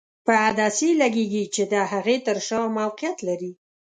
په 0.25 0.33
عدسیې 0.45 0.91
لګیږي 1.01 1.43
چې 1.53 1.63
د 1.71 1.73
هغې 1.91 2.17
تر 2.27 2.37
شا 2.47 2.59
موقعیت 2.79 3.17
لري. 3.27 3.51